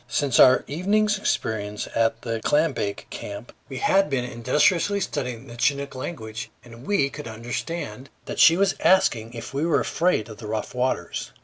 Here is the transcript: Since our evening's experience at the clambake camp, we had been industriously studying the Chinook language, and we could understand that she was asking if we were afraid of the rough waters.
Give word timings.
Since 0.07 0.39
our 0.39 0.63
evening's 0.65 1.19
experience 1.19 1.87
at 1.93 2.23
the 2.23 2.41
clambake 2.43 3.05
camp, 3.11 3.53
we 3.69 3.77
had 3.77 4.09
been 4.09 4.25
industriously 4.25 4.99
studying 4.99 5.45
the 5.45 5.55
Chinook 5.59 5.93
language, 5.93 6.49
and 6.65 6.87
we 6.87 7.11
could 7.11 7.27
understand 7.27 8.09
that 8.25 8.39
she 8.39 8.57
was 8.57 8.73
asking 8.79 9.35
if 9.35 9.53
we 9.53 9.63
were 9.63 9.79
afraid 9.81 10.27
of 10.27 10.37
the 10.39 10.47
rough 10.47 10.73
waters. 10.73 11.31